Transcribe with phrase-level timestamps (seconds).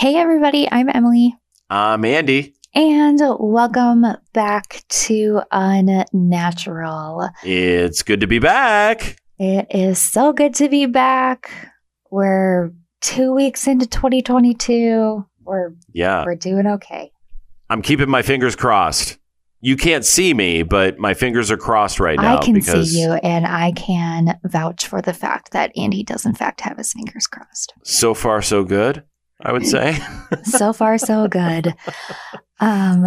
[0.00, 1.36] Hey, everybody, I'm Emily,
[1.68, 2.54] I'm Andy.
[2.74, 7.28] and welcome back to Unnatural.
[7.44, 9.18] It's good to be back.
[9.38, 11.50] It is so good to be back.
[12.10, 12.70] We're
[13.02, 15.26] two weeks into 2022.
[15.44, 17.12] We're, Yeah, we're doing okay.
[17.68, 19.18] I'm keeping my fingers crossed.
[19.60, 23.02] You can't see me, but my fingers are crossed right now I can because see
[23.02, 26.94] you, and I can vouch for the fact that Andy does, in fact, have his
[26.94, 27.74] fingers crossed.
[27.84, 29.04] so far so good.
[29.42, 29.98] I would say.
[30.44, 31.74] so far so good.
[32.58, 33.06] Um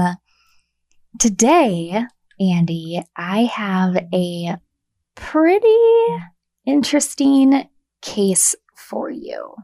[1.20, 2.04] today
[2.40, 4.58] andy i have a
[5.16, 5.68] pretty
[6.66, 7.70] interesting
[8.02, 9.56] case for you.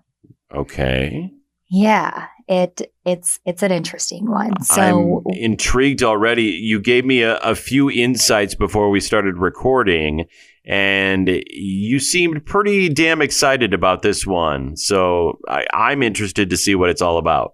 [0.54, 1.32] Okay,
[1.70, 4.62] yeah it it's it's an interesting one.
[4.64, 6.45] So I'm intrigued already.
[6.45, 10.26] You gave me a, a few insights before we started recording,
[10.66, 14.76] and you seemed pretty damn excited about this one.
[14.77, 17.54] So I, I'm interested to see what it's all about.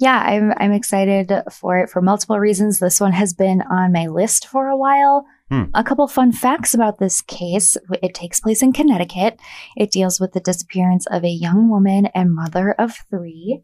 [0.00, 4.06] yeah i'm i'm excited for it for multiple reasons this one has been on my
[4.06, 5.64] list for a while Hmm.
[5.74, 9.40] a couple fun facts about this case it takes place in connecticut
[9.76, 13.62] it deals with the disappearance of a young woman and mother of three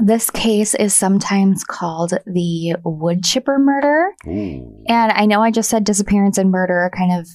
[0.00, 4.84] this case is sometimes called the wood chipper murder Ooh.
[4.88, 7.26] and i know i just said disappearance and murder are kind of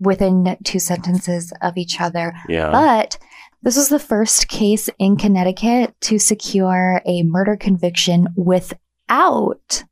[0.00, 2.70] within two sentences of each other Yeah.
[2.70, 3.18] but
[3.62, 9.84] this was the first case in Connecticut to secure a murder conviction without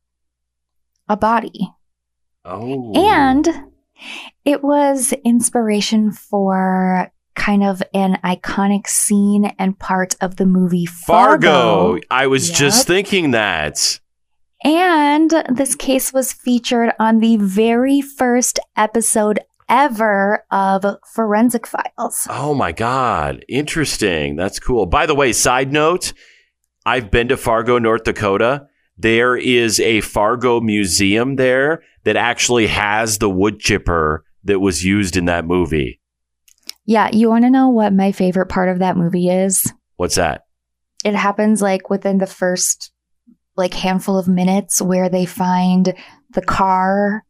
[1.09, 1.71] a body.
[2.45, 2.93] oh.
[2.95, 3.47] And
[4.45, 11.47] it was inspiration for kind of an iconic scene and part of the movie Fargo.
[11.97, 11.99] Fargo.
[12.09, 12.57] I was Yep.
[12.57, 13.99] just thinking that.
[14.63, 22.27] And this case was featured on the very first episode ever of Forensic Files.
[22.29, 23.43] Oh my God.
[23.49, 24.35] Interesting.
[24.35, 24.85] That's cool.
[24.85, 26.13] By the way, side note
[26.85, 28.67] I've been to Fargo, North Dakota.
[28.97, 35.17] There is a Fargo museum there that actually has the wood chipper that was used
[35.17, 35.99] in that movie.
[36.85, 39.73] Yeah, you want to know what my favorite part of that movie is?
[39.97, 40.45] What's that?
[41.05, 42.91] it happens like within the first
[43.55, 45.93] like handful of minutes where they find
[46.31, 47.23] the car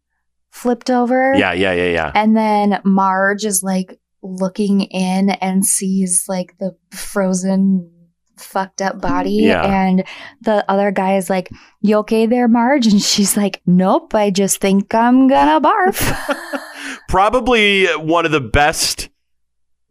[0.56, 2.12] flipped over Yeah, yeah, yeah, yeah.
[2.16, 7.92] and then marge is like looking in and sees like the frozen
[8.38, 9.64] fucked up body Yeah.
[9.64, 10.04] and
[10.42, 11.50] the other guy is like
[11.82, 16.00] you okay there marge and she's like nope i just think i'm gonna barf
[17.08, 19.10] Probably one of the best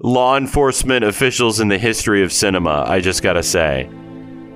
[0.00, 3.88] law enforcement officials in the history of cinema, I just got to say.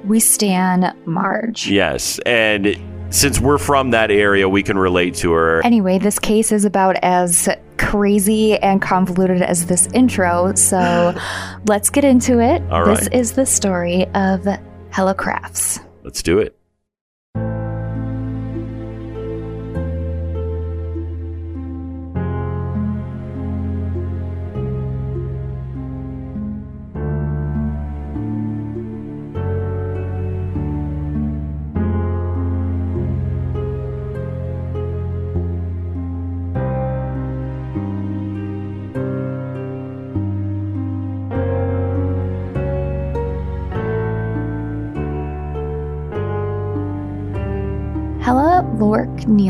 [0.05, 2.19] we stan marge Yes.
[2.27, 2.67] And
[3.11, 5.65] since we're from that area, we can relate to her.
[5.65, 7.49] Anyway, this case is about as
[7.79, 11.15] crazy and convoluted as this intro, so
[11.67, 12.63] let's get into it.
[12.71, 14.47] All This is the story of
[14.91, 15.81] Hella Crafts.
[16.03, 16.58] Let's do it.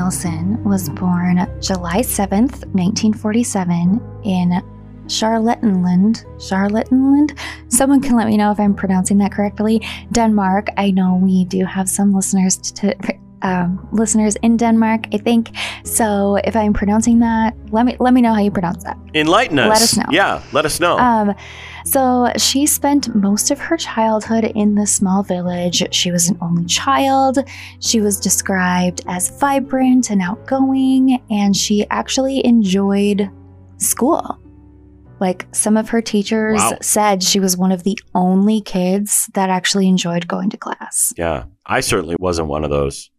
[0.08, 4.62] Nielsen was born July 7th, 1947, in
[5.04, 6.24] Charlottenland.
[6.38, 7.38] Charlottenland?
[7.70, 9.86] Someone can let me know if I'm pronouncing that correctly.
[10.12, 10.68] Denmark.
[10.78, 12.96] I know we do have some listeners to.
[13.42, 15.50] Um, listeners in Denmark, I think.
[15.84, 18.96] So if I'm pronouncing that, let me let me know how you pronounce that.
[19.14, 19.68] Enlighten us.
[19.68, 20.06] Let us know.
[20.10, 20.98] Yeah, let us know.
[20.98, 21.34] Um,
[21.90, 25.82] so she spent most of her childhood in the small village.
[25.94, 27.38] She was an only child.
[27.80, 33.30] She was described as vibrant and outgoing, and she actually enjoyed
[33.78, 34.38] school.
[35.20, 36.78] Like some of her teachers Wow.
[36.80, 41.12] said she was one of the only kids that actually enjoyed going to class.
[41.16, 43.10] yeah, I certainly wasn't one of those.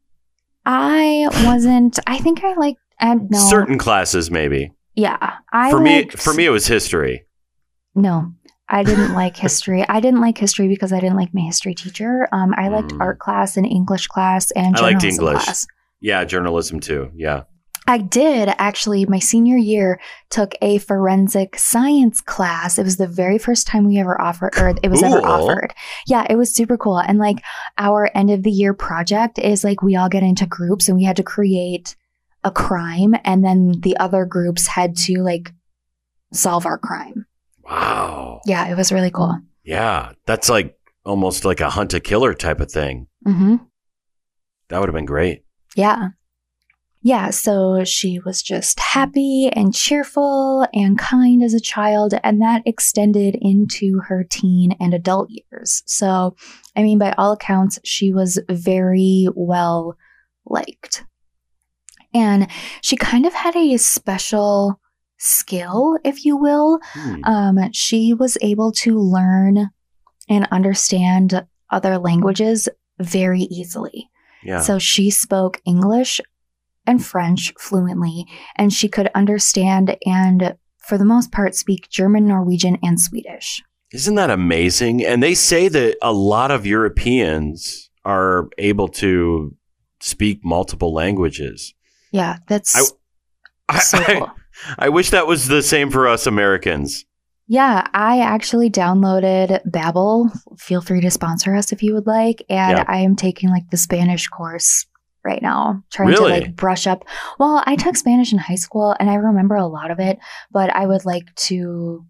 [0.65, 3.39] I wasn't, I think I like, I uh, no.
[3.39, 4.71] Certain classes, maybe.
[4.95, 5.37] Yeah.
[5.51, 7.25] I for me, for me, it was history.
[7.95, 8.31] No,
[8.69, 9.83] I didn't like history.
[9.89, 12.27] I didn't like history because I didn't like my history teacher.
[12.31, 13.01] Um, I liked Mm.
[13.01, 15.43] art class and English class and I liked English.
[15.43, 15.65] class.
[16.01, 17.11] Yeah, journalism too.
[17.15, 17.43] Yeah.
[17.87, 19.05] I did actually.
[19.07, 19.99] My senior year
[20.29, 22.77] took a forensic science class.
[22.77, 25.73] It was the very first time we ever offered, or it was ever offered.
[26.05, 26.99] Yeah, it was super cool.
[26.99, 27.37] And like
[27.79, 31.03] our end of the year project is like we all get into groups and we
[31.03, 31.95] had to create
[32.43, 35.51] a crime, and then the other groups had to like
[36.31, 37.18] solve our crime.
[37.69, 38.41] Wow.
[38.45, 39.37] Yeah, it was really cool.
[39.63, 40.75] Yeah, that's like
[41.05, 43.07] almost like a hunt a killer type of thing.
[43.27, 43.57] Mm-hmm.
[44.69, 45.43] That would have been great.
[45.75, 46.09] Yeah.
[47.01, 52.61] Yeah, so she was just happy and cheerful and kind as a child, and that
[52.65, 55.81] extended into her teen and adult years.
[55.85, 56.35] So,
[56.75, 59.95] I mean, by all accounts, she was very well
[60.45, 61.05] liked.
[62.13, 62.47] And
[62.81, 64.81] she kind of had a special
[65.19, 66.79] skill, if you will.
[66.93, 67.23] Hmm.
[67.23, 69.69] Um, she was able to learn
[70.27, 72.67] and understand other languages
[72.99, 74.09] very easily.
[74.43, 74.61] Yeah.
[74.61, 76.21] So she spoke English
[76.87, 78.25] and French fluently,
[78.55, 83.61] and she could understand and, for the most part, speak German, Norwegian, and Swedish.
[83.91, 85.05] Isn't that amazing?
[85.05, 89.55] And they say that a lot of Europeans are able to
[89.99, 91.73] speak multiple languages.
[92.11, 94.23] Yeah, that's I- I, so cool.
[94.23, 94.31] I
[94.89, 97.05] wish that was the same for us Americans.
[97.47, 100.29] Yeah, I actually downloaded Babbel.
[100.59, 102.43] Feel free to sponsor us if you would like.
[102.49, 102.85] And Yeah.
[102.87, 104.85] I am taking like the Spanish course
[105.25, 106.39] right now, trying Really?
[106.41, 107.03] to like brush up.
[107.39, 110.19] Well, I took Spanish in high school and I remember a lot of it,
[110.51, 112.05] but I would like to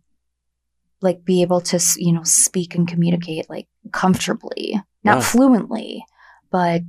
[1.02, 5.22] like be able to, you know, speak and communicate like comfortably, not Yeah.
[5.24, 6.04] fluently,
[6.52, 6.82] but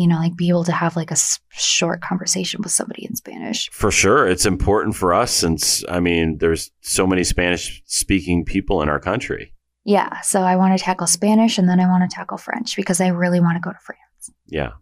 [0.00, 3.14] you know, like be able to have like a s- short conversation with somebody in
[3.16, 3.68] Spanish.
[3.70, 4.26] For sure.
[4.26, 8.98] It's important for us since, I mean, there's so many Spanish speaking people in our
[9.00, 9.52] country.
[9.84, 13.00] Yeah, so I want to tackle Spanish and then I want to tackle French because
[13.00, 14.30] I really want to go to France.
[14.46, 14.72] Yeah.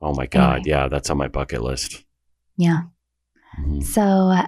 [0.00, 0.56] Oh my God.
[0.60, 0.70] Anyway.
[0.70, 0.88] Yeah.
[0.88, 2.04] That's on my bucket list.
[2.56, 2.82] Yeah.
[3.60, 3.82] Mhm.
[3.82, 4.46] So uh,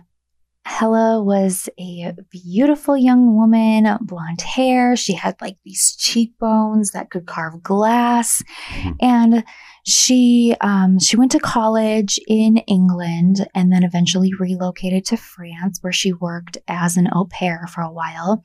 [0.66, 4.94] Hella was a beautiful young woman, blonde hair.
[4.94, 8.42] She had like these cheekbones that could carve glass,
[8.72, 8.96] Mhm.
[9.00, 9.44] and
[9.86, 15.92] she um, she went to college in England and then eventually relocated to France, where
[15.92, 18.42] she worked as an au pair for a while.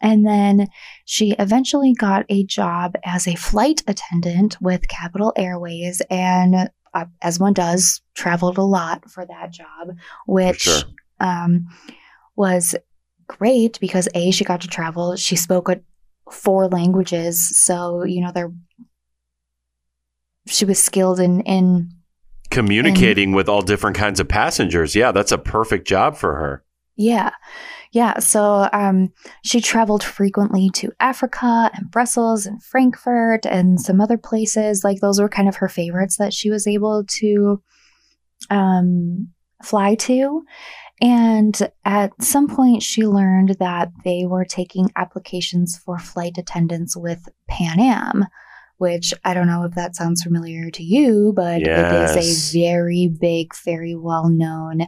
[0.00, 0.68] And then
[1.04, 7.40] she eventually got a job as a flight attendant with Capital Airways and, uh, as
[7.40, 9.96] one does, traveled a lot for that job,
[10.26, 10.82] which sure.
[11.20, 11.66] Um,
[12.36, 12.74] was
[13.26, 15.16] great because A, she got to travel.
[15.16, 15.68] She spoke
[16.30, 17.58] four languages.
[17.58, 18.52] So, you know, there,
[20.46, 21.90] she was skilled in, in
[22.50, 24.94] Communicating with all different kinds of passengers.
[24.94, 25.12] Yeah.
[25.12, 26.64] That's a perfect job for her.
[26.96, 27.30] Yeah.
[27.92, 28.18] Yeah.
[28.18, 29.12] So um,
[29.44, 34.84] she traveled frequently to Africa and Brussels and Frankfurt and some other places.
[34.84, 37.62] Like those were kind of her favorites that she was able to
[38.50, 39.28] um,
[39.62, 40.44] fly to.
[41.00, 47.28] And at some point, she learned that they were taking applications for flight attendants with
[47.48, 48.24] Pan Am,
[48.78, 52.16] which I don't know if that sounds familiar to you, but it Yes.
[52.16, 54.86] is a very big, very well known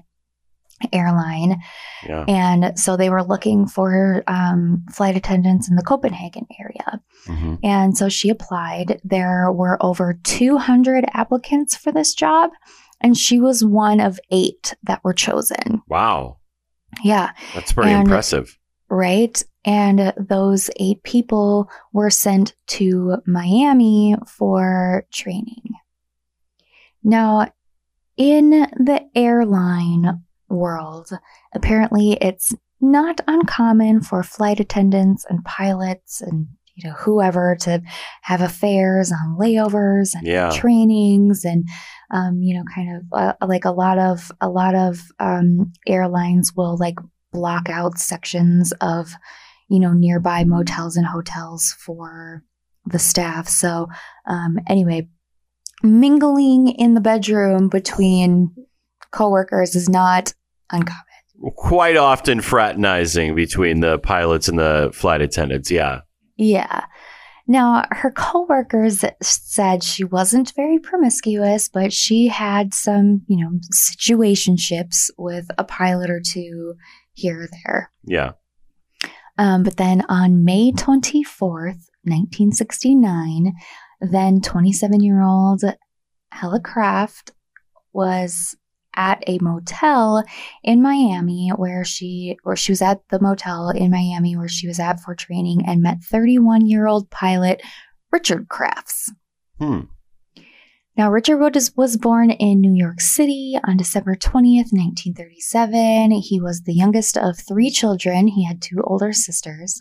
[0.92, 1.60] airline.
[2.08, 2.24] Yeah.
[2.28, 7.00] And so they were looking for um, flight attendants in the Copenhagen area.
[7.26, 9.00] hmm And so she applied.
[9.04, 12.50] There were over 200 applicants for this job,
[13.00, 15.82] and she was one of eight that were chosen.
[15.88, 16.38] Wow.
[17.04, 18.58] Yeah, That's pretty And- impressive.
[18.88, 19.42] right.
[19.64, 25.72] And those eight people were sent to Miami for training.
[27.02, 27.52] Now,
[28.16, 31.10] in the airline world,
[31.54, 36.48] apparently it's not uncommon for flight attendants and pilots and
[36.78, 37.82] you know whoever to
[38.22, 40.50] have affairs on layovers and Yeah.
[40.50, 41.68] trainings and
[42.12, 46.52] um, you know kind of uh, like a lot of a lot of um, airlines
[46.56, 46.96] will like
[47.32, 49.10] block out sections of
[49.68, 52.42] you know nearby motels and hotels for
[52.86, 53.88] the staff so
[54.26, 55.06] um, anyway
[55.82, 58.54] mingling in the bedroom between
[59.10, 60.32] coworkers is not
[60.70, 61.02] uncommon
[61.54, 65.70] Quite often fraternizing between the pilots and the flight attendants.
[65.70, 66.00] Yeah.
[66.38, 66.86] Yeah.
[67.50, 75.10] Now, her coworkers said she wasn't very promiscuous, but she had some, you know, situationships
[75.16, 76.74] with a pilot or two
[77.14, 77.90] here or there.
[78.04, 78.32] Yeah.
[79.38, 83.54] Um, but then on May 24th, 1969,
[84.00, 85.62] then 27 year old
[86.30, 87.32] Hella Craft
[87.92, 88.56] was
[88.98, 90.24] at a motel
[90.64, 94.80] in Miami where she or she was at the motel in Miami where she was
[94.80, 97.62] at for training and met 31 year old pilot
[98.10, 99.12] Richard Crafts.
[99.58, 99.82] Hmm.
[100.96, 106.10] Now, Richard was, was born in New York City on December 20th, 1937.
[106.10, 108.26] He was the youngest of three children.
[108.26, 109.80] He had two older sisters.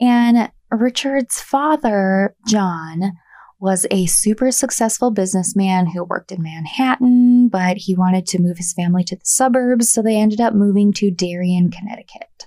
[0.00, 3.12] And Richard's father, John,
[3.60, 8.72] was a super successful businessman who worked in Manhattan, but he wanted to move his
[8.72, 12.46] family to the suburbs, so they ended up moving to Darien, Connecticut.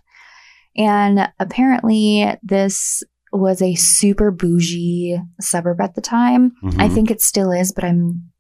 [0.77, 3.03] And apparently, this
[3.33, 6.53] was a super bougie suburb at the time.
[6.77, 6.93] I Mhm.
[6.93, 8.31] think it still is, but I'm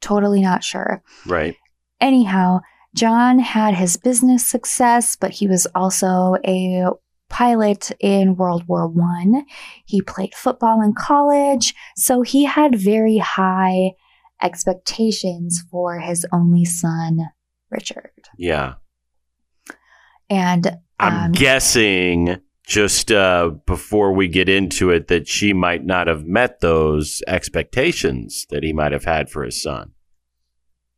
[0.00, 1.02] totally not sure.
[1.26, 1.54] right.
[2.00, 2.60] Anyhow,
[2.94, 6.86] John had his business success, but he was also a
[7.30, 9.46] pilot in World War One.
[9.86, 13.92] He played football in college, so he had very high
[14.42, 17.30] expectations for his only son,
[17.70, 18.10] Richard.
[18.36, 18.74] Yeah.
[20.28, 26.06] And I'm um, guessing just uh, before we get into it that she might not
[26.06, 29.92] have met those expectations that he might have had for his son.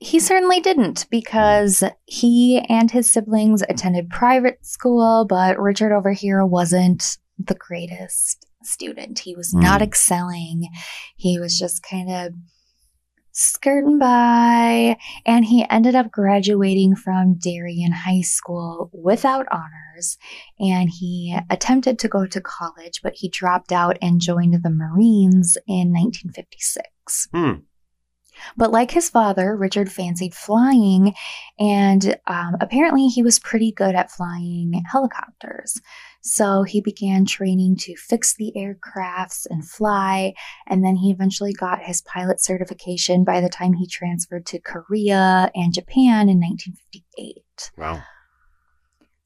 [0.02, 6.44] He certainly didn't because he and his siblings attended private school, but Richard over here
[6.44, 9.20] wasn't the greatest student.
[9.20, 9.84] He was not Mm.
[9.84, 10.68] excelling.
[11.16, 12.32] He was just kind of
[13.30, 20.18] skirting by, and he ended up graduating from Darien High School without honors.
[20.58, 25.56] And he attempted to go to college, but he dropped out and joined the Marines
[25.66, 27.28] in 1956.
[27.32, 27.52] Hmm.
[28.56, 31.14] But like his father, Richard fancied flying,
[31.58, 35.80] and um, apparently he was pretty good at flying helicopters.
[36.22, 40.34] So he began training to fix the aircrafts and fly,
[40.66, 45.50] and then he eventually got his pilot certification by the time he transferred to Korea
[45.54, 47.72] and Japan in 1958.
[47.76, 48.02] Wow.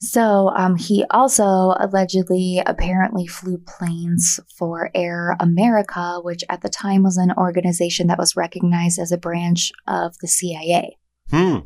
[0.00, 7.02] So um, he also allegedly apparently flew planes for Air America, which at the time
[7.02, 10.98] was an organization that was recognized as a branch of the CIA.
[11.30, 11.58] Hmm.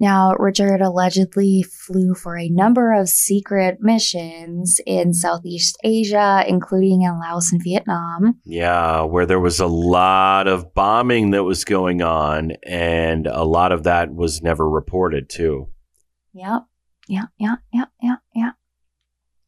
[0.00, 7.20] Now, Richard allegedly flew for a number of secret missions in Southeast Asia, including in
[7.20, 8.40] Laos and Vietnam.
[8.46, 13.72] Yeah, where there was a lot of bombing that was going on, and a lot
[13.72, 15.68] of that was never reported, too.
[16.32, 16.62] Yep.
[17.10, 18.52] Yeah, yeah, yeah, yeah, yeah.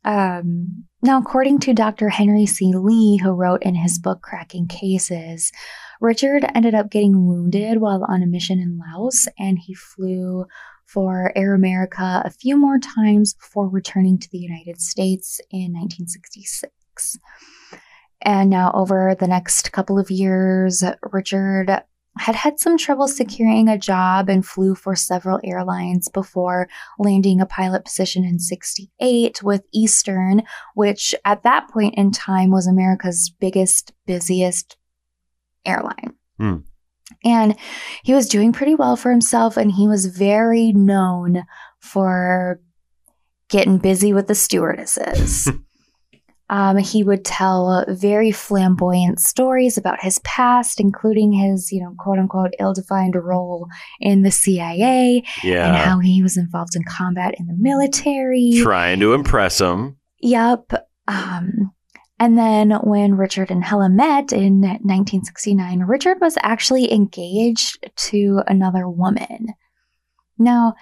[0.05, 2.09] Um, now, according to Dr.
[2.09, 2.73] Henry C.
[2.75, 5.53] Lee, who wrote in his book Cracking Cases,
[6.01, 10.45] Richard ended up getting wounded while on a mission in Laos, and he flew
[10.87, 17.19] for Air America a few more times before returning to the United States in 1966.
[18.23, 21.85] And now, over the next couple of years, Richard
[22.19, 27.47] had had some trouble securing a job and flew for several airlines before landing a
[27.47, 30.43] pilot position in 68 with Eastern,
[30.75, 34.77] which at that point in time was America's biggest, busiest
[35.65, 36.15] airline.
[36.39, 36.57] Hmm.
[37.25, 37.57] And
[38.03, 41.45] he was doing pretty well for himself, and he was very known
[41.79, 42.61] for
[43.49, 45.49] getting busy with the stewardesses.
[46.53, 52.19] Um, he would tell very flamboyant stories about his past, including his, you know, quote
[52.19, 53.69] unquote, ill defined role
[54.01, 55.69] in the CIA yeah.
[55.69, 58.53] and how he was involved in combat in the military.
[58.63, 59.97] Trying to impress him.
[60.21, 60.73] Yep.
[61.09, 61.73] Um,
[62.21, 68.87] and then when Richard and Hella met in 1969, Richard was actually engaged to another
[68.91, 69.55] woman.
[70.37, 70.75] Now,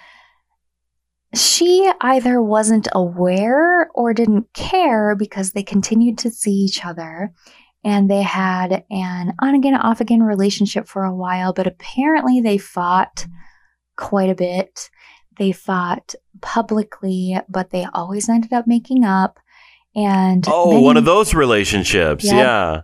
[1.33, 7.31] she either wasn't aware or didn't care because they continued to see each other
[7.83, 12.57] and they had an on again, off again relationship for a while, but apparently they
[12.57, 13.25] fought
[13.95, 14.89] quite a bit.
[15.37, 19.39] They fought publicly, but they always ended up making up.
[19.95, 22.23] And Oh, many- one of those relationships.
[22.25, 22.33] Yep.
[22.35, 22.81] Yeah.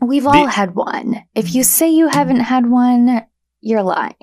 [0.00, 1.22] We've all The- had one.
[1.34, 3.24] If you say you haven't had one,
[3.60, 4.14] you're lying.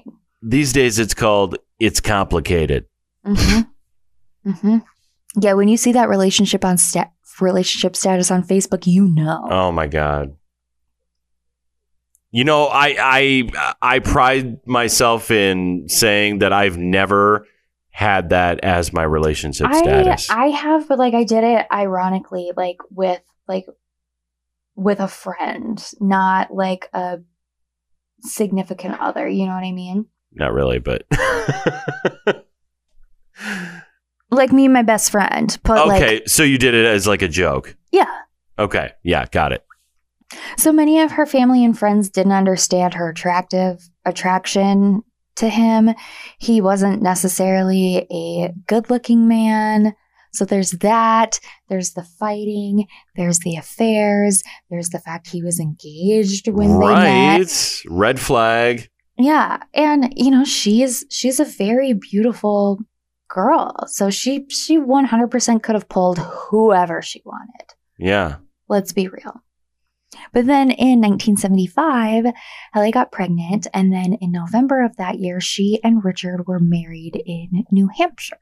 [0.41, 2.85] These days it's called It's Complicated.
[3.25, 4.49] Mm-hmm.
[4.49, 4.77] mm-hmm.
[5.41, 9.47] Yeah, when you see that relationship on sta- relationship status on Facebook, you know.
[9.49, 10.35] Oh my god.
[12.31, 17.47] You know, I I I pride myself in saying that I've never
[17.91, 20.29] had that as my relationship I status.
[20.29, 23.65] I have, but like I did it ironically, like with like
[24.75, 27.19] with a friend, not like a
[28.21, 29.27] significant other.
[29.27, 30.07] You know what I mean?
[30.33, 31.03] Not really, but
[34.31, 36.15] Like me and my best friend, but okay.
[36.15, 37.75] like so you did it as like a joke.
[37.91, 38.21] yeah.
[38.57, 39.65] Okay, yeah, got it.
[40.57, 45.03] So many of her family and friends didn't understand her attractive attraction
[45.35, 45.91] to him.
[46.39, 49.93] He wasn't necessarily a good looking man.
[50.33, 51.39] So there's that.
[51.69, 52.87] There's the fighting.
[53.15, 54.43] There's the affairs.
[54.69, 57.39] There's the fact he was engaged when they met.
[57.39, 58.89] right, red flag.
[59.17, 59.63] Yeah.
[59.73, 62.79] And, you know, she's, she's a very beautiful
[63.27, 63.75] girl.
[63.87, 67.73] So she, she 100% could have pulled whoever she wanted.
[67.97, 68.37] Yeah.
[68.67, 69.41] Let's be real.
[70.31, 72.25] But then in 1975,
[72.73, 77.21] Ellie got pregnant, and then in November of that year, she and Richard were married
[77.25, 78.37] in New Hampshire.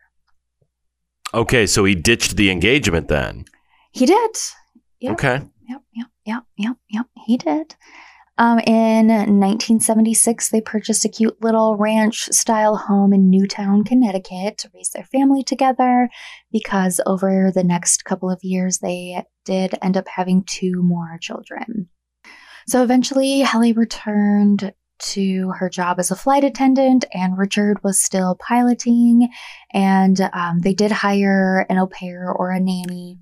[1.34, 3.46] Okay, so he ditched the engagement then.
[3.92, 4.38] He did.
[5.00, 5.14] Yep.
[5.14, 5.42] Okay.
[5.68, 7.06] Yep, yep, yep, yep, yep.
[7.26, 7.76] He did.
[8.38, 14.72] Um, in 1976, they purchased a cute little ranch style home in Newtown, Connecticut to
[14.74, 16.10] raise their family together
[16.52, 21.90] because over the next couple of years, they did end up having two more children.
[22.68, 28.36] So eventually, Helly returned to her job as a flight attendant, and Richard was still
[28.36, 29.30] piloting.
[29.74, 33.20] And um, they did hire an au pair or a nanny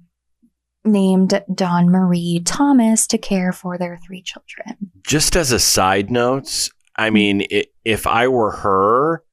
[0.84, 4.92] named Dawn Marie Thomas to care for their three children.
[5.06, 7.46] Just as a side note, I mean,
[7.86, 9.24] if I were her,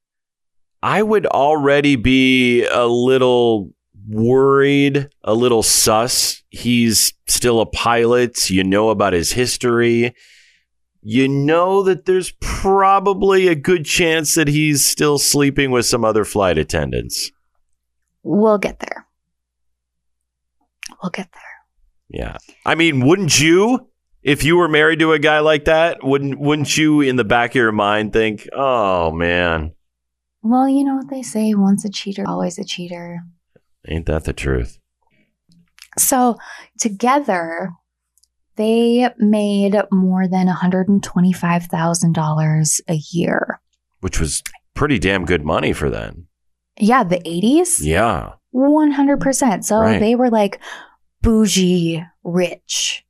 [0.82, 3.72] I would already be a little
[4.08, 6.42] worried, a little sus.
[6.50, 8.48] He's still a pilot.
[8.48, 10.14] You know about his history.
[11.02, 16.24] You know that there's probably a good chance that he's still sleeping with some other
[16.24, 17.30] flight attendants.
[18.22, 19.07] We'll get there.
[21.02, 21.42] We'll get there.
[22.08, 22.36] Yeah.
[22.66, 23.88] I mean, wouldn't you
[24.22, 27.50] if you were married to a guy like that, wouldn't wouldn't you in the back
[27.50, 29.72] of your mind think, "Oh man,
[30.42, 33.20] Well, you know what they say once a cheater, always a cheater.
[33.88, 34.78] ain't that the truth?"
[35.96, 36.36] So,
[36.78, 37.70] together,
[38.56, 43.60] they made more than $125,000 a year.
[44.00, 44.42] Which was
[44.74, 46.26] pretty damn good money for then.
[46.78, 47.80] Yeah, the 80s?
[47.80, 48.32] Yeah.
[48.54, 49.64] 100%.
[49.64, 49.98] So Right.
[49.98, 50.60] they were like
[51.22, 53.04] bougie rich.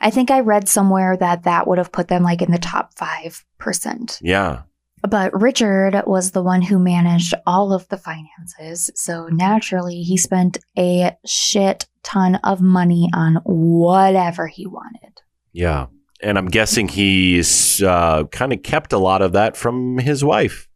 [0.00, 2.94] I think I read somewhere that that would have put them like in the top
[2.94, 4.18] 5%.
[4.20, 4.62] Yeah.
[5.02, 8.90] But Richard was the one who managed all of the finances.
[8.94, 15.20] So naturally, he spent a shit ton of money on whatever he wanted.
[15.52, 15.86] Yeah.
[16.22, 20.68] And I'm guessing he's uh, kind of kept a lot of that from his wife.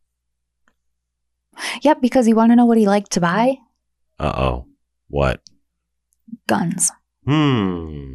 [1.83, 3.57] Yep, because you want to know what he liked to buy?
[4.19, 4.67] Uh oh.
[5.09, 5.40] What?
[6.47, 6.91] Guns.
[7.27, 8.15] Hmm.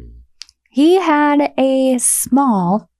[0.70, 2.90] He had a small,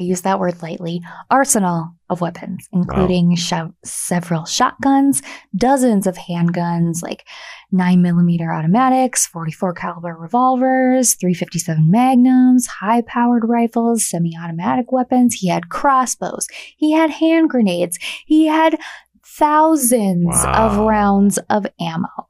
[0.00, 5.20] I use that word lightly, arsenal of weapons, including sho- several shotguns,
[5.54, 7.26] dozens of handguns, like
[7.72, 15.34] 9 millimeter automatics, 44 caliber revolvers, 357 magnums, high powered rifles, semi automatic weapons.
[15.34, 16.46] He had crossbows.
[16.76, 17.98] He had hand grenades.
[18.24, 18.78] He had
[19.24, 22.28] thousands of rounds of ammo.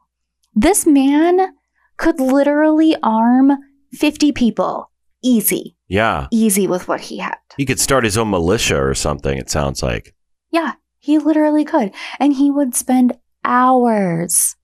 [0.54, 1.54] This man
[1.96, 3.52] could literally arm
[3.92, 4.90] 50 people.
[5.22, 5.76] Easy.
[5.88, 6.26] Yeah.
[6.30, 7.36] Easy with what he had.
[7.56, 10.14] He could start his own militia or something, it sounds like.
[10.50, 11.92] Yeah, he literally could.
[12.20, 14.56] And he would spend hours,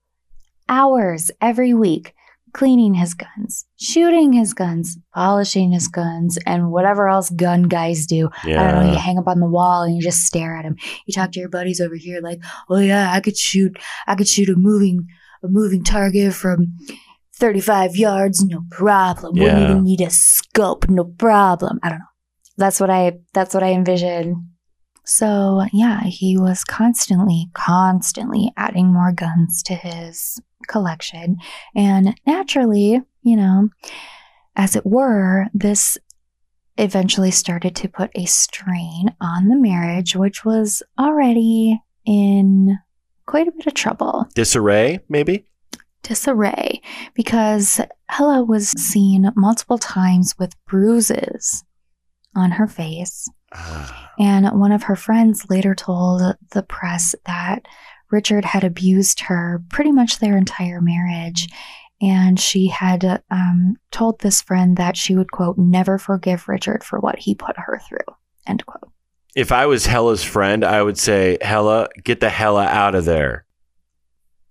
[0.69, 2.13] hours every week
[2.53, 8.29] cleaning his guns, shooting his guns, polishing his guns, and whatever else gun guys do.
[8.45, 8.61] Yeah.
[8.61, 10.77] I don't know, you hang up on the wall and you just stare at him.
[11.05, 14.27] You talk to your buddies over here like, oh yeah, I could shoot, I could
[14.27, 15.07] shoot a moving,
[15.43, 16.77] a moving target from
[17.35, 19.33] 35 yards, no problem.
[19.37, 21.79] Wouldn't even need a scope, no problem.
[21.83, 22.05] I don't know.
[22.57, 24.49] That's what I, that's what I envision.
[25.05, 31.37] So yeah, he was constantly, constantly adding more guns to his collection.
[31.75, 33.69] And naturally, you know,
[34.55, 35.97] as it were, this
[36.77, 42.77] eventually started to put a strain on the marriage, which was already in
[43.25, 45.45] quite a bit of trouble, Disarray, maybe?
[46.03, 46.81] Disarray,
[47.13, 51.63] because Hella was seen multiple times with bruises
[52.35, 53.29] on her face.
[53.53, 57.65] Ah, And one of her friends later told the press that
[58.11, 61.47] Richard had abused her pretty much their entire marriage.
[62.01, 66.99] And she had um, told this friend that she would, quote, never forgive Richard for
[66.99, 68.91] what he put her through, end quote.
[69.35, 73.45] If I was Hella's friend, I would say, Hella, get the Hella out of there.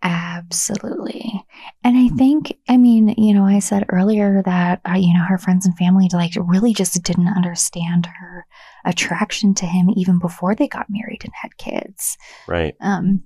[0.02, 1.44] Absolutely.
[1.84, 5.38] And I think, I mean, you know, I said earlier that, uh, you know, her
[5.38, 8.46] friends and family, like, really just didn't understand her
[8.84, 12.16] attraction to him even before they got married and had kids.
[12.48, 12.74] Right.
[12.80, 13.22] um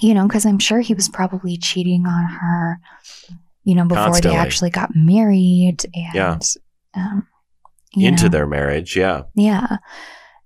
[0.00, 2.78] you know because i'm sure he was probably cheating on her
[3.64, 4.30] you know before Constantly.
[4.30, 6.38] they actually got married and Yeah.
[6.94, 7.26] um,
[7.94, 8.96] Into know, their marriage.
[8.96, 9.24] Yeah.
[9.34, 9.76] yeah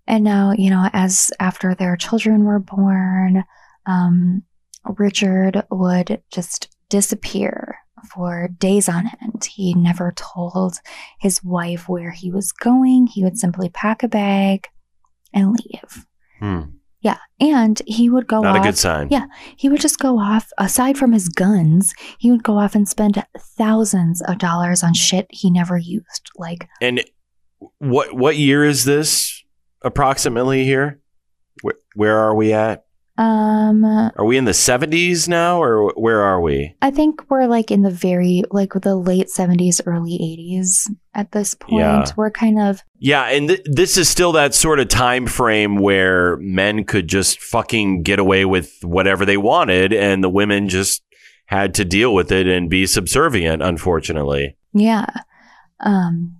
[0.09, 3.45] and now you know as after their children were born
[3.87, 4.42] um
[4.99, 7.79] richard would just disappear
[8.14, 10.79] for days on end he never told
[11.18, 14.66] his wife where he was going he would simply pack a bag
[15.33, 16.07] and leave
[16.40, 16.61] Hmm.
[17.01, 19.09] yeah and he would go Not off a good sign.
[19.11, 19.25] Yeah.
[19.57, 23.25] he would just go off aside from his guns he would go off and spend
[23.38, 27.03] thousands of dollars on shit he never used like And
[27.79, 29.42] what what year is this
[29.83, 31.01] approximately here?
[31.62, 32.85] Where, where are we at?
[33.18, 36.76] Um, Are we in the 70s now or where are we?
[36.83, 41.55] I think we're like in the very like the late seventies, early eighties at this
[41.55, 41.81] point.
[41.81, 42.07] Yeah.
[42.16, 46.37] We're kind of Yeah, and th- this is still that sort of time frame where
[46.38, 51.02] men could just fucking get away with whatever they wanted and the women just
[51.46, 54.57] had to deal with it and be subservient, unfortunately.
[54.74, 55.07] yeah.
[55.81, 56.37] Um,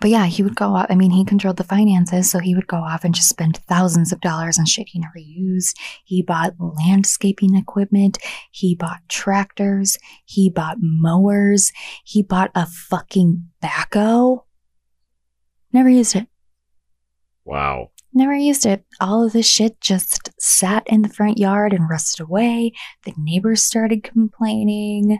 [0.00, 0.86] but yeah, he would go off.
[0.88, 4.12] I mean, he controlled the finances, so he would go off and just spend thousands
[4.12, 5.76] of dollars on shit he never used.
[6.04, 8.18] He bought landscaping equipment.
[8.50, 9.98] He bought tractors.
[10.24, 11.72] He bought mowers.
[12.04, 14.44] He bought a fucking backhoe.
[15.72, 16.28] Never used it.
[17.44, 17.90] Wow.
[18.12, 18.84] Never used it.
[19.00, 22.72] All of this shit just sat in the front yard and rusted away.
[23.04, 25.18] The neighbors started complaining.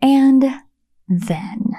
[0.00, 0.44] And
[1.08, 1.72] then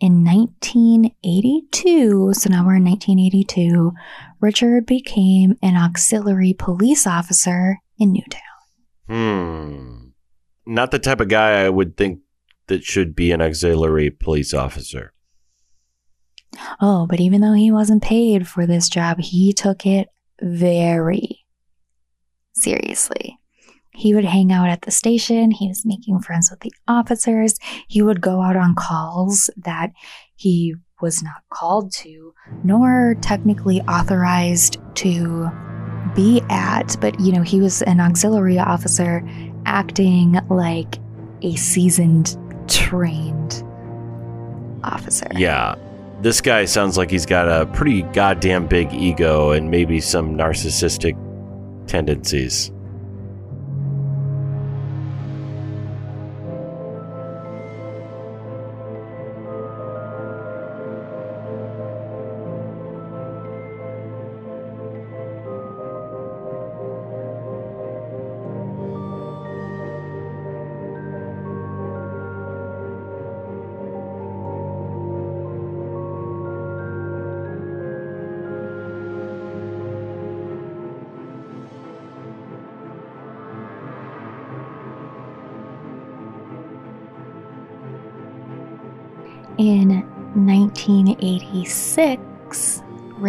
[0.00, 3.92] in 1982, so now we're in 1982,
[4.40, 8.42] Richard became an auxiliary police officer in Newtown.
[9.08, 10.08] Hmm.
[10.66, 12.20] Not the type of guy I would think
[12.68, 15.12] that should be an auxiliary police officer.
[16.80, 20.08] Oh, but even though he wasn't paid for this job, he took it
[20.40, 21.44] very
[22.54, 23.37] seriously.
[23.98, 25.50] He would hang out at the station.
[25.50, 27.56] He was making friends with the officers.
[27.88, 29.90] He would go out on calls that
[30.36, 32.32] he was not called to,
[32.62, 35.50] nor technically authorized to
[36.14, 36.96] be at.
[37.00, 39.28] But, you know, he was an auxiliary officer
[39.66, 40.98] acting like
[41.42, 42.36] a seasoned,
[42.68, 43.64] trained
[44.84, 45.28] officer.
[45.34, 45.74] Yeah.
[46.20, 51.16] This guy sounds like he's got a pretty goddamn big ego and maybe some narcissistic
[51.88, 52.70] tendencies.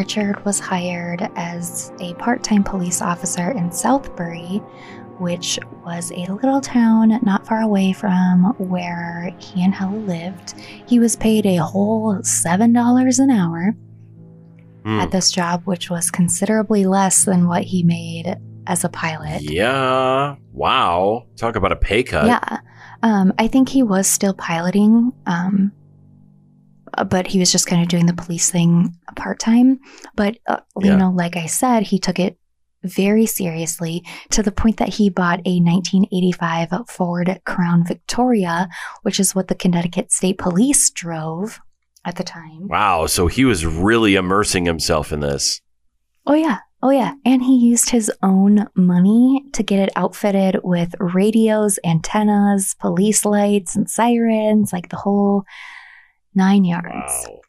[0.10, 4.60] Richard was hired as a part time police officer in Southbury,
[5.20, 10.56] which was a little town not far away from where he and Hella lived.
[10.88, 13.76] He was paid a whole $7 an hour
[14.84, 15.00] Hmm.
[15.00, 19.44] at this job, which was considerably less than what he made as a pilot.
[19.44, 20.38] Yeah.
[20.54, 21.28] Wow.
[21.36, 22.26] Talk about a pay cut.
[22.26, 22.62] Yeah.
[23.04, 25.72] Um, I think he was still piloting, um,
[27.10, 29.80] but he was just kind of doing the police thing part time.
[30.16, 32.38] But, uh, you know, like I said, he took it
[32.84, 38.70] very seriously to the point that he bought a 1985 Ford Crown Victoria,
[39.04, 41.60] which is what the Connecticut State Police drove
[42.06, 42.68] at the time.
[42.68, 43.08] Wow.
[43.08, 45.62] So he was really immersing himself in this.
[46.26, 46.60] Oh, yeah.
[46.82, 47.14] Oh, yeah.
[47.26, 53.76] And he used his own money to get it outfitted with radios, antennas, police lights,
[53.76, 55.44] and sirens, like the whole
[56.36, 57.28] nine yards.
[57.28, 57.42] Wow.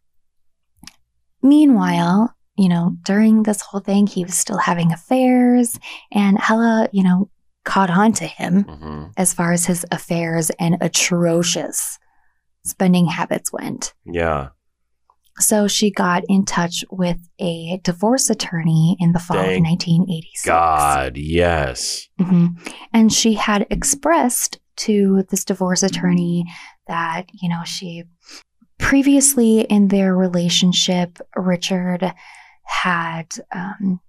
[1.42, 5.78] Meanwhile, you know, during this whole thing, he was still having affairs,
[6.12, 7.30] and Hella, you know,
[7.64, 11.98] caught on to him hmm as far as his affairs and atrocious
[12.64, 13.92] spending habits went.
[14.04, 14.48] Yeah.
[15.38, 20.44] So she got in touch with a divorce attorney in the fall Thank of 1986.
[20.44, 21.16] God.
[21.16, 22.08] Yes.
[22.18, 22.46] hmm
[22.92, 26.44] And she had expressed to this divorce attorney
[26.88, 28.04] that, you know, she
[28.80, 32.12] previously in their relationship, Richard
[32.64, 34.00] had, um,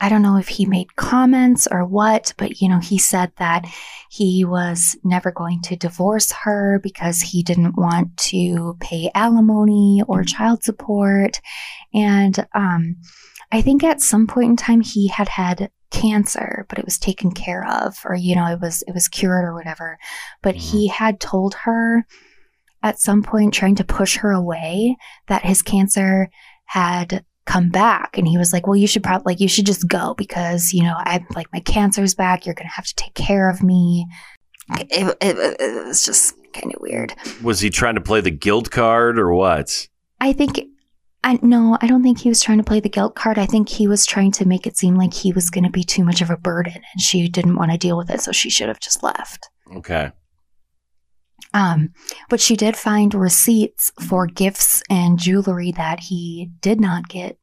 [0.00, 3.64] I don't know if he made comments or what, but, you know, he said that
[4.10, 10.24] he was never going to divorce her because he didn't want to pay alimony or
[10.24, 11.40] child support.
[11.92, 12.96] And, um,
[13.52, 17.30] I think at some point in time he had had cancer, but it was taken
[17.30, 19.96] care of, or you know, it was it was cured or whatever.
[20.42, 22.04] But he had told her
[22.84, 26.28] at some point, trying to push her away, that his cancer
[26.66, 29.88] had come back, and he was like, "Well, you should probably like you should just
[29.88, 32.46] go because you know I like my cancer's back.
[32.46, 34.06] You're gonna have to take care of me."
[34.78, 37.14] It, it, it was just kind of weird.
[37.42, 39.88] Was he trying to play the guilt card or what?
[40.20, 40.60] I think.
[41.26, 43.38] I, no, I don't think he was trying to play the guilt card.
[43.38, 45.82] I think he was trying to make it seem like he was going to be
[45.82, 48.50] too much of a burden and she didn't want to deal with it, so she
[48.50, 49.48] should have just left.
[49.74, 50.12] Okay.
[51.54, 51.90] Um,
[52.28, 57.38] but she did find receipts for gifts and jewelry that he did not get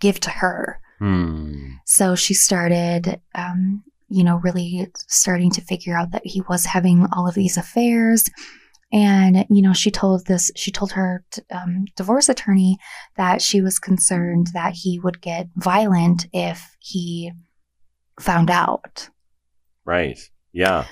[0.00, 0.80] give to her.
[0.98, 1.74] Hmm.
[1.84, 7.06] So she started, um, you know, really starting to figure out that he was having
[7.12, 8.28] all of these affairs.
[8.92, 12.78] And, you know, she told this, she told her um, divorce attorney
[13.16, 17.30] that she was concerned that he would get violent if he
[18.18, 19.10] found out.
[19.84, 20.18] Right.
[20.52, 20.86] Yeah.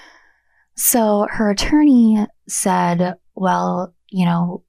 [0.78, 4.62] So her attorney said, well, you know,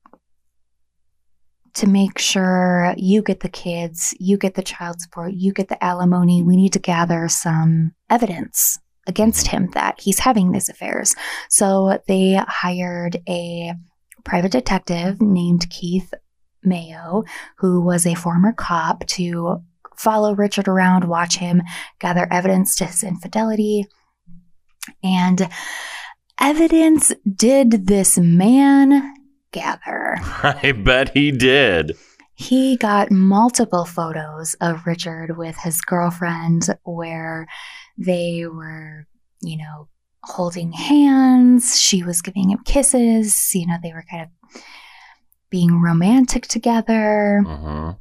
[1.75, 5.81] to make sure you get the kids, you get the child support, you get the
[5.83, 11.15] alimony, we need to gather some evidence against him that he's having these affairs.
[11.47, 13.75] So they hired a
[14.25, 16.11] private detective named Keith
[16.63, 17.23] Mayo,
[17.59, 19.63] who was a former cop, to
[19.95, 21.61] follow Richard around, watch him,
[21.99, 23.85] gather evidence to his infidelity.
[25.03, 25.47] And
[26.39, 29.13] evidence did this man
[29.51, 30.17] gather?
[30.43, 31.97] I bet he did.
[32.33, 37.47] He got multiple photos of Richard with his girlfriend where
[37.97, 39.07] they were,
[39.41, 39.89] you know,
[40.23, 41.79] holding hands.
[41.79, 43.53] She was giving him kisses.
[43.53, 44.61] You know, they were kind of
[45.49, 47.43] being romantic together.
[47.45, 47.97] Mhm.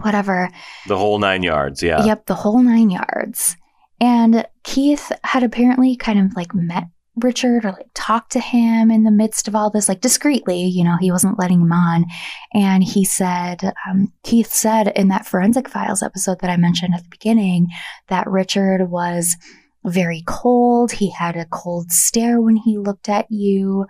[0.00, 0.50] Whatever.
[0.88, 1.82] The whole nine yards.
[1.82, 2.04] Yeah.
[2.04, 3.56] Yep, the whole nine yards.
[4.00, 6.84] And Keith had apparently kind of like met
[7.16, 10.82] Richard or like talked to him in the midst of all this, like discreetly, you
[10.82, 12.06] know, he wasn't letting him on.
[12.54, 17.02] And he said, um, Keith said in that Forensic Files episode that I mentioned at
[17.02, 17.68] the beginning
[18.08, 19.36] that Richard was
[19.84, 20.92] very cold.
[20.92, 23.86] He had a cold stare when he looked at you.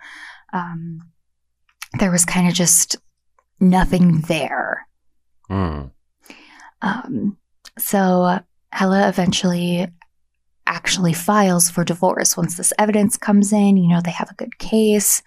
[0.52, 1.00] Um,
[1.98, 2.96] there was kind of just
[3.60, 4.86] nothing there.
[5.48, 5.84] Hmm.
[6.80, 7.36] Um,
[7.78, 8.40] so
[8.72, 9.86] Hella eventually
[10.72, 13.76] actually files for divorce once this evidence comes in.
[13.76, 15.22] You know, they have a good case.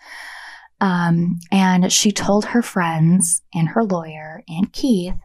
[0.82, 5.16] Um, and she told her friends and her lawyer and Keith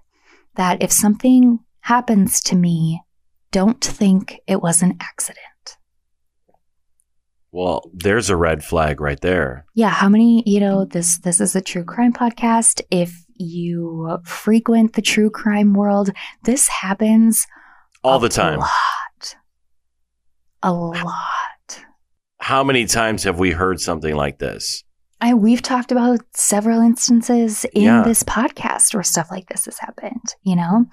[0.56, 3.02] that if something happens to me,
[3.50, 5.38] don't think it was an accident.
[7.52, 9.64] Well, there's a red flag right there.
[9.74, 12.80] Yeah, how many, you know, this this is a true crime podcast.
[12.92, 16.10] If you frequent the true crime world,
[16.44, 17.46] this happens
[18.04, 18.60] All the time.
[18.60, 18.70] lot.
[20.62, 21.84] A lot.
[22.38, 24.84] How many times have we heard something like this?
[25.20, 28.02] I we've talked about several instances in Yeah.
[28.02, 30.86] this podcast where stuff like this has happened, you know?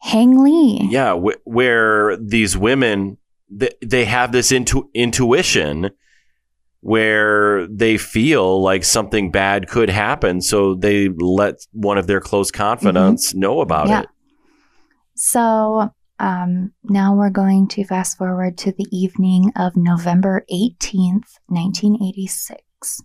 [0.00, 0.86] Hang Lee.
[0.90, 3.18] Yeah, wh- where these women
[3.58, 5.90] th- they have this intu- intuition
[6.80, 12.50] where they feel like something bad could happen, so they let one of their close
[12.50, 13.92] confidants know about Mm-hmm.
[13.92, 14.00] Yeah.
[14.02, 14.08] it.
[15.16, 23.02] So um, now we're going to fast forward to the evening of November 18th, 1986.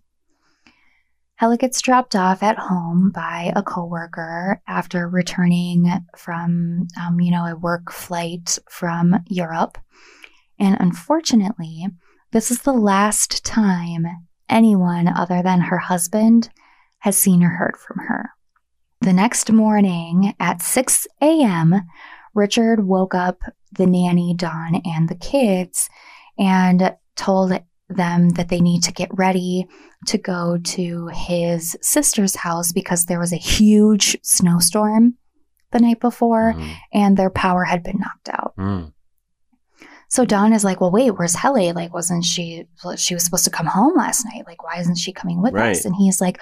[1.36, 7.45] Hella gets dropped off at home by a coworker after returning from, um, you know,
[7.45, 9.78] a work flight from Europe.
[10.60, 11.88] And unfortunately,
[12.32, 14.08] this is the last time
[14.47, 16.49] anyone other than her husband
[16.99, 18.30] has seen or heard from her.
[19.02, 21.82] The next morning at 6 a.m.,
[22.34, 23.39] Richard woke up
[23.72, 25.89] the nanny, Dawn, and the kids
[26.38, 27.52] and told
[27.89, 29.67] them that they need to get ready
[30.08, 35.15] to go to his sister's house because there was a huge snowstorm
[35.72, 38.54] the night before Mm, and their power had been knocked out.
[38.58, 38.91] mm.
[40.10, 41.72] So Dawn is like, "Well, wait, where's Helly?
[41.72, 42.67] Like, wasn't she?
[42.98, 44.43] She was supposed to come home last night.
[44.46, 45.72] Like, why isn't she coming with Right.
[45.76, 46.39] us?" And he's like,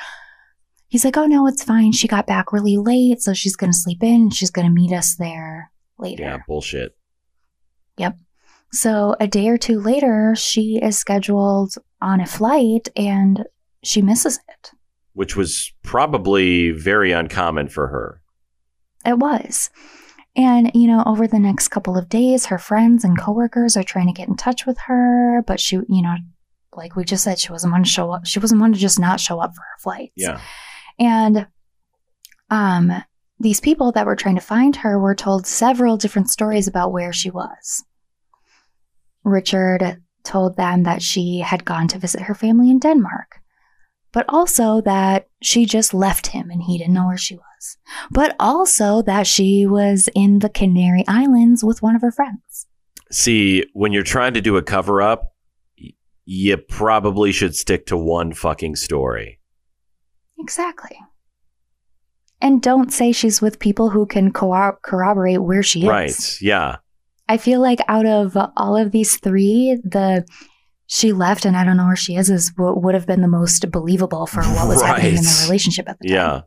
[0.89, 1.93] "He's like, oh no, it's fine.
[1.93, 4.23] She got back really late, so she's gonna sleep in.
[4.23, 5.70] and She's gonna meet us there
[6.01, 6.91] later." Yeah, bullshit.
[7.97, 8.17] Yep.
[8.73, 13.45] So a day or two later, she is scheduled on a flight and
[13.83, 14.71] she misses it.
[15.13, 18.21] Which was probably very uncommon for her.
[19.05, 19.69] It was.
[20.35, 24.07] And, you know, over the next couple of days, her friends and coworkers are trying
[24.07, 26.15] to get in touch with her, but she, you know,
[26.73, 28.25] like we just said, she wasn't one to show up.
[28.25, 30.13] She wasn't one to just not show up for her flights.
[30.15, 30.39] Yeah.
[30.97, 31.47] And
[32.49, 33.03] um,
[33.41, 37.13] these people that were trying to find her were told several different stories about where
[37.13, 37.84] she was.
[39.23, 43.39] Richard told them that she had gone to visit her family in Denmark,
[44.12, 47.77] but also that she just left him and he didn't know where she was,
[48.12, 52.67] but also that she was in the Canary Islands with one of her friends.
[53.12, 55.34] See, when you're trying to do a cover up,
[56.25, 59.39] you probably should stick to one fucking story.
[60.39, 60.97] Exactly.
[62.41, 65.88] And don't say she's with people who can co- corroborate where she is.
[65.88, 66.38] Right.
[66.41, 66.77] Yeah.
[67.30, 70.25] I feel like out of all of these three, the
[70.88, 73.27] she left and I don't know where she is is what would have been the
[73.27, 75.23] most believable for what was happening in Right.
[75.23, 76.15] the relationship at the time.
[76.15, 76.41] Yeah.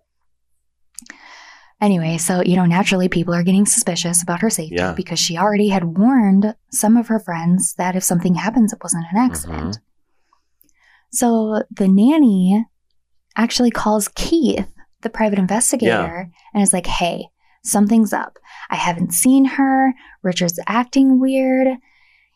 [1.80, 4.92] Anyway, so, you know, naturally people are getting suspicious about her safety Yeah.
[4.92, 9.04] because she already had warned some of her friends that if something happens, it wasn't
[9.12, 9.60] an accident.
[9.60, 10.68] Mm-hmm.
[11.12, 12.66] So the nanny
[13.36, 14.68] actually calls Keith,
[15.04, 17.28] the private investigator, and is like, hey,
[17.62, 18.38] something's up.
[18.70, 19.94] I haven't seen her.
[20.22, 21.68] Richard's acting weird.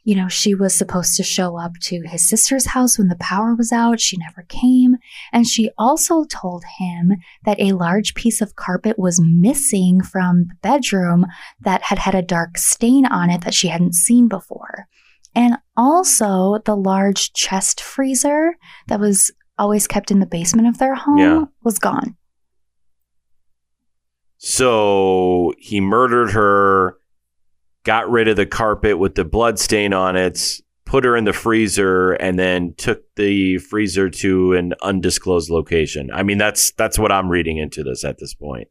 [0.05, 3.55] You know, she was supposed to show up to his sister's house when the power
[3.55, 4.01] was out.
[4.01, 4.97] She never came.
[5.35, 7.13] And she also told him
[7.45, 11.27] that a large piece of carpet was missing from the bedroom
[11.61, 14.87] that had had a dark stain on it that she hadn't seen before.
[15.35, 20.95] And also the large chest freezer that was always kept in the basement of their
[20.95, 21.45] home Yeah.
[21.63, 22.17] was gone.
[24.39, 26.97] So he murdered her,
[27.85, 31.33] got rid of the carpet with the blood stain on it, put her in the
[31.33, 36.09] freezer, and then took the freezer to an undisclosed location.
[36.13, 38.69] I mean, that's that's what I'm reading into this at this point.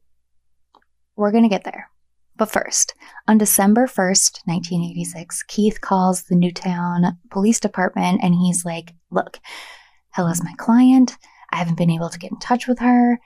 [1.17, 1.89] We're to get there.
[2.37, 2.93] But first,
[3.27, 9.39] on December 1st, 1986, Keith calls the Newtown Police Department and he's like, Look,
[10.11, 11.17] Helle's my client.
[11.51, 13.19] I haven't been able to get in touch with her.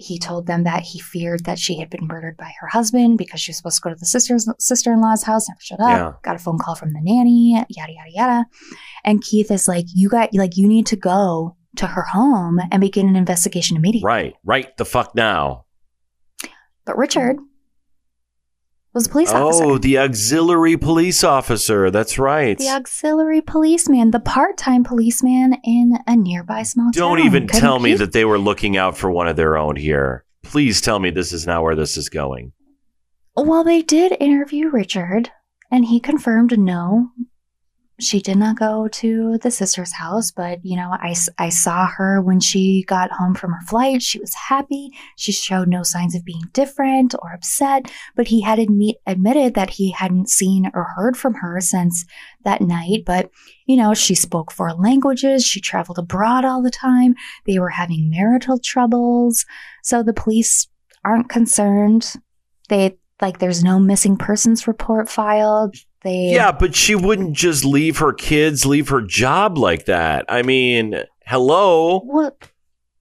[0.00, 3.40] He told them that he feared that she had been murdered by her husband because
[3.40, 5.90] she was supposed to go to the sister's sister-in-law's house, never showed up.
[5.90, 6.12] Yeah.
[6.22, 8.44] Got a phone call from the nanny, yada yada yada.
[9.04, 12.80] And Keith is like, You got like you need to go to her home and
[12.80, 14.06] begin an investigation immediately.
[14.06, 15.66] Right, right the fuck now.
[16.86, 17.36] But Richard
[18.92, 19.64] was a police officer.
[19.64, 21.90] Oh, the auxiliary police officer.
[21.90, 22.58] That's right.
[22.58, 27.00] The auxiliary policeman, the part-time policeman in a nearby small town.
[27.00, 29.56] Don't even Couldn't tell me he- that they were looking out for one of their
[29.56, 30.24] own here.
[30.42, 32.52] Please tell me this is not where this is going.
[33.36, 35.30] Well, they did interview Richard,
[35.70, 37.10] and he confirmed no.
[38.00, 42.22] She did not go to the sister's house, but you know, I, I saw her
[42.22, 44.02] when she got home from her flight.
[44.02, 44.90] She was happy.
[45.16, 49.70] She showed no signs of being different or upset, but he had admit, admitted that
[49.70, 52.06] he hadn't seen or heard from her since
[52.44, 53.04] that night.
[53.04, 53.30] But
[53.66, 55.44] you know, she spoke four languages.
[55.44, 57.14] She traveled abroad all the time.
[57.44, 59.44] They were having marital troubles.
[59.82, 60.66] So the police
[61.04, 62.14] aren't concerned.
[62.68, 65.76] They like there's no missing persons report filed.
[66.02, 70.24] They Yeah, but she wouldn't just leave her kids, leave her job like that.
[70.28, 72.02] I mean, hello.
[72.04, 72.36] Well,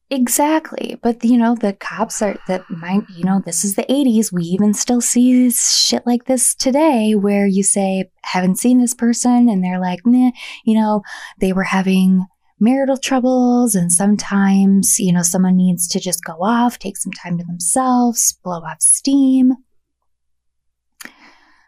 [0.10, 1.00] exactly.
[1.02, 4.32] But you know, the cops are that might you know, this is the 80s.
[4.32, 9.50] We even still see shit like this today where you say, haven't seen this person,
[9.50, 10.32] and they're like, nah,
[10.66, 11.02] you know,
[11.40, 12.26] they were having
[12.60, 17.38] marital troubles, and sometimes, you know, someone needs to just go off, take some time
[17.38, 19.54] to themselves, blow off steam.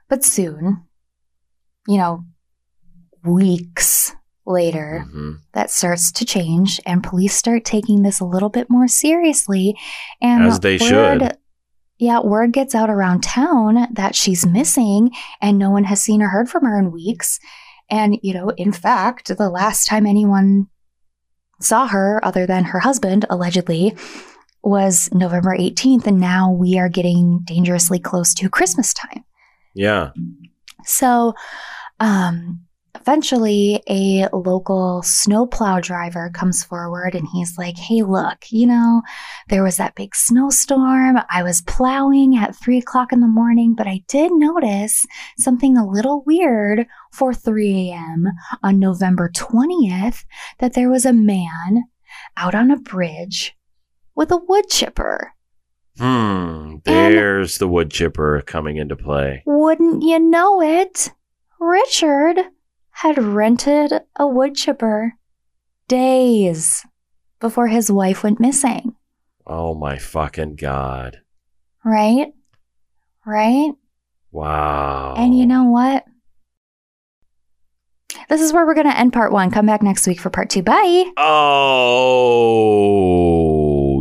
[0.09, 0.83] But soon,
[1.87, 2.23] you know,
[3.23, 4.15] weeks
[4.45, 5.37] later, Mhm.
[5.53, 9.77] that starts to change and police start taking this a little bit more seriously
[10.21, 11.37] and As they should.
[11.99, 16.29] yeah word gets out around town that she's missing and no one has seen or
[16.29, 17.39] heard from her in weeks
[17.89, 20.65] and you know in fact the last time anyone
[21.59, 23.95] saw her other than her husband allegedly
[24.63, 29.23] was november 18th and now we are getting dangerously close to christmas time
[29.75, 30.09] Yeah.
[30.85, 31.33] So,
[31.99, 32.61] um,
[32.95, 39.01] eventually, a local snowplow driver comes forward and he's like, Hey, look, you know,
[39.49, 41.17] there was that big snowstorm.
[41.29, 45.05] I was plowing at three o'clock in the morning, but I did notice
[45.37, 48.27] something a little weird for 3 a.m.
[48.63, 50.23] on November 20th
[50.59, 51.83] that there was a man
[52.37, 53.55] out on a bridge
[54.15, 55.33] with a wood chipper.
[56.01, 56.77] Hmm.
[56.83, 59.43] There's the wood chipper coming into play.
[59.45, 61.11] Wouldn't you know it?
[61.59, 62.39] Richard
[62.89, 65.13] had rented a wood chipper
[65.87, 66.83] days
[67.39, 68.95] before his wife went missing,
[69.45, 71.19] Oh my fucking god.
[71.85, 72.33] right?
[73.23, 73.73] Right?
[74.31, 75.13] Wow.
[75.17, 76.03] And you know what?
[78.27, 79.51] This is where we're going to end part one.
[79.51, 80.63] Come back next week for part two.
[80.63, 81.11] Bye.
[81.17, 82.31] Oh,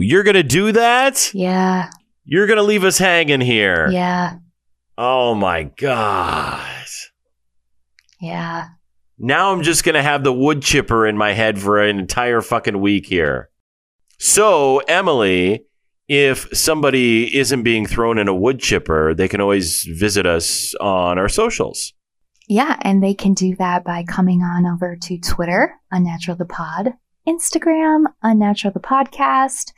[0.00, 1.32] you're going to do that?
[1.34, 1.90] Yeah.
[2.24, 3.88] You're going to leave us hanging here.
[3.90, 4.38] Yeah.
[4.98, 6.66] Oh my god.
[8.20, 8.68] Yeah.
[9.18, 12.40] Now I'm just going to have the wood chipper in my head for an entire
[12.40, 13.50] fucking week here.
[14.18, 15.64] So, Emily,
[16.08, 21.18] if somebody isn't being thrown in a wood chipper, they can always visit us on
[21.18, 21.92] our socials.
[22.48, 26.94] Yeah, and they can do that by coming on over to Twitter, Unnatural the Pod,
[27.30, 29.72] Instagram, Unnatural the Podcast.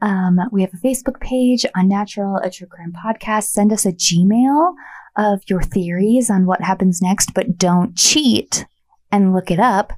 [0.00, 3.44] Um, we have a Facebook page, Unnatural, a true crime podcast.
[3.44, 4.74] Send us a Gmail
[5.16, 8.66] of your theories on what happens next, but don't cheat
[9.10, 9.92] and look it up.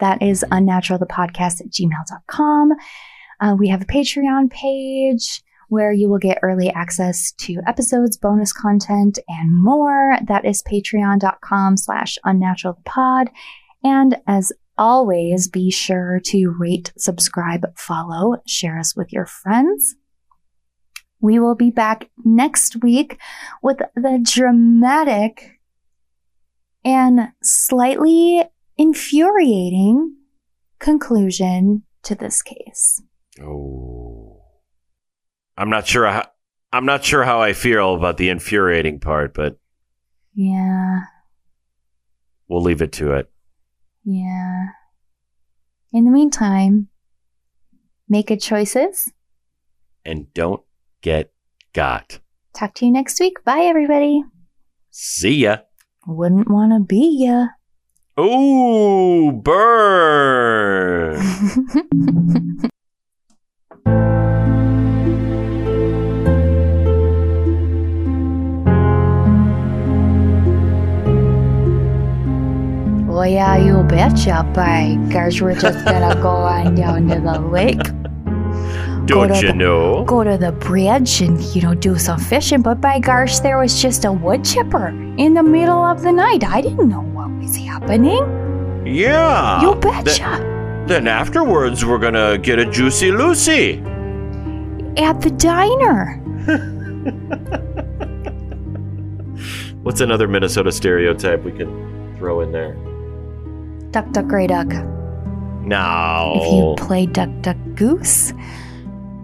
[0.00, 2.72] That is unnatural the podcast at gmail.com.
[3.40, 8.52] Uh, we have a Patreon page where you will get early access to episodes, bonus
[8.52, 10.16] content, and more.
[10.26, 13.28] That is patreon.com slash unnaturalpod.
[13.84, 19.96] And as always, be sure to rate, subscribe, follow, share us with your friends.
[21.20, 23.18] We will be back next week
[23.62, 25.60] with the dramatic
[26.84, 28.44] and slightly
[28.76, 30.16] infuriating
[30.78, 33.02] conclusion to this case.
[33.42, 34.42] Oh.
[35.56, 36.26] I'm not sure how
[36.72, 39.58] I'm not sure how I feel about the infuriating part, but
[40.34, 41.00] Yeah,
[42.48, 43.30] we'll leave it to it.
[44.06, 44.66] Yeah.
[45.92, 46.88] In the meantime,
[48.08, 49.12] make good choices.
[50.04, 50.62] And don't
[51.02, 51.32] get
[51.72, 52.20] got.
[52.54, 53.44] Talk to you next week.
[53.44, 54.22] Bye, everybody.
[54.90, 55.58] See ya.
[56.06, 57.48] Wouldn't want to be ya.
[58.18, 61.20] Ooh, burn.
[73.26, 74.42] yeah, you betcha.
[74.54, 74.96] Bye.
[75.10, 77.80] Guys, we're just gonna go on down to the lake.
[79.06, 80.04] Don't you the- know?
[80.04, 83.80] go to the bridge and you know do some fishing but by gosh there was
[83.80, 87.54] just a wood chipper in the middle of the night i didn't know what was
[87.56, 88.18] happening
[88.84, 89.60] Yeah.
[89.62, 90.42] you Th- betcha
[90.88, 93.78] then afterwards, we're gonna get a juicy Lucy.
[94.96, 96.20] at the diner
[99.82, 102.76] What's another Minnesota stereotype we can throw in there?
[103.96, 104.68] Duck duck gray duck
[105.62, 106.32] No.
[106.36, 108.34] if you play duck duck goose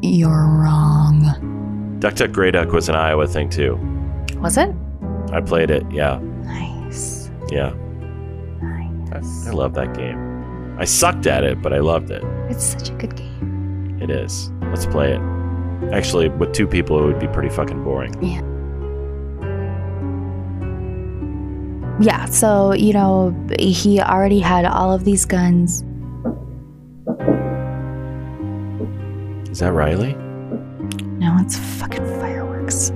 [0.01, 3.77] you're wrong Duck Duck Grey Duck was an Iowa thing too.
[4.41, 4.75] was it
[5.31, 5.85] I played it.
[5.93, 7.73] Yeah, nice yeah.
[8.63, 10.77] I, nice I love that game.
[10.79, 12.25] I sucked at it, but I loved it.
[12.49, 14.51] it's such a good game It is.
[14.63, 15.21] Let's play it.
[15.93, 18.15] Actually, with two people, it would be pretty fucking boring.
[18.23, 18.41] yeah
[22.31, 25.85] so you know he already had all of these guns
[29.51, 30.15] Is that Riley?
[31.19, 32.91] No, it's fucking fireworks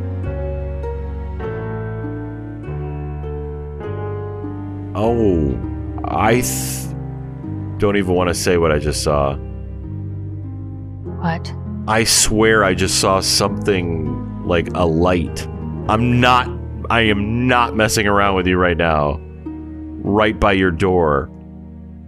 [4.98, 5.54] Oh,
[6.04, 6.94] I th-
[7.78, 9.36] don't even want to say what I just saw.
[11.20, 11.52] what
[11.86, 15.46] I swear I just saw something like a light.
[15.88, 16.48] I'm not
[16.90, 19.18] I am not messing around with you right now.
[19.44, 21.30] Right by your door.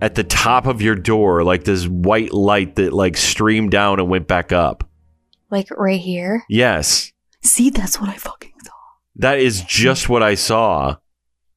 [0.00, 4.08] At the top of your door, like this white light that like streamed down and
[4.08, 4.88] went back up.
[5.50, 7.12] like right here Yes.
[7.42, 8.72] see that's what i fucking saw
[9.16, 10.96] That is just what I saw.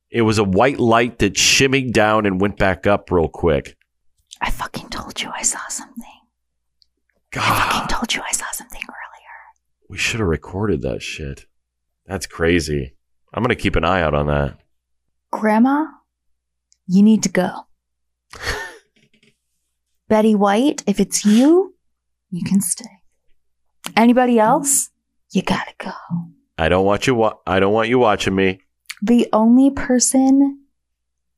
[0.09, 3.77] It was a white light that shimmied down and went back up real quick.
[4.41, 6.19] I fucking told you I saw something.
[7.31, 7.43] God.
[7.45, 9.35] I fucking told you I saw something earlier.
[9.89, 11.45] we should have recorded that shit.
[12.07, 12.95] That's crazy.
[13.33, 14.57] I'm going to keep an eye out on that.
[15.31, 15.85] Grandma,
[16.87, 17.51] you need to go.
[20.09, 21.75] Betty White, if it's you,
[22.29, 22.89] you can stay.
[23.95, 24.89] Anybody else?
[25.31, 25.91] You gotta go.
[26.57, 28.59] I don't want you wa- I don't want you watching me.
[29.01, 30.59] The only person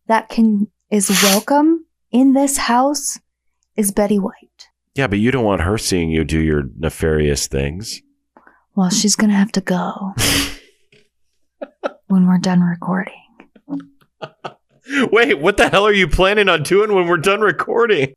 [0.08, 3.20] that can is welcome in this house
[3.76, 4.68] is Betty White.
[4.96, 8.02] Yeah, but you don't want her seeing you do your nefarious things.
[8.76, 10.14] Well, she's gonna have to go
[12.08, 13.14] when we're done recording.
[15.12, 18.14] Wait, what the hell are you planning on doing when we're done recording?